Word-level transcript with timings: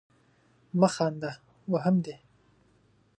مه 0.79 0.87
خانده! 0.95 1.31
وهم 1.71 1.95
دي. 2.05 2.15